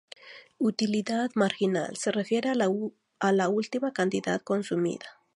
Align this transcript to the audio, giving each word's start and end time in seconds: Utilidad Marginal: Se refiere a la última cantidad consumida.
Utilidad 0.57 1.29
Marginal: 1.35 1.95
Se 1.95 2.11
refiere 2.11 2.49
a 2.49 2.55
la 2.55 3.49
última 3.49 3.93
cantidad 3.93 4.41
consumida. 4.41 5.21